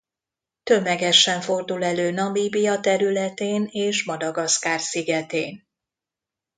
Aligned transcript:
Tömegesen 0.63 1.41
fordul 1.41 1.83
elő 1.83 2.11
Namíbia 2.11 2.79
területén 2.79 3.67
és 3.71 4.03
Madagaszkár 4.05 4.79
szigetén. 4.79 5.67